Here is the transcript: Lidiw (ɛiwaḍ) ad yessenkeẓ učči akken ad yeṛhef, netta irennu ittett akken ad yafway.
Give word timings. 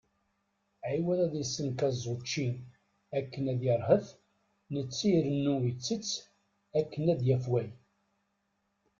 Lidiw 0.03 0.85
(ɛiwaḍ) 0.89 1.19
ad 1.25 1.33
yessenkeẓ 1.37 1.97
učči 2.13 2.47
akken 3.17 3.43
ad 3.51 3.59
yeṛhef, 3.65 4.05
netta 4.73 5.05
irennu 5.17 5.55
ittett 5.71 6.09
akken 6.79 7.03
ad 7.13 7.21
yafway. 7.27 7.69